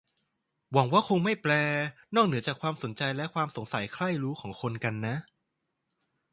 [0.71, 1.53] หวังว่าคงไม่แปล
[2.15, 3.25] นอกเหนือจากความสนใจและ
[3.57, 5.15] สงสัยใคร่รู้ของคนกันนะ